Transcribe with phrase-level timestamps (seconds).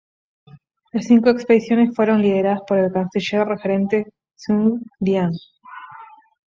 [0.93, 5.33] Las cinco expediciones fueron lideradas por el canciller regente Zhuge Liang.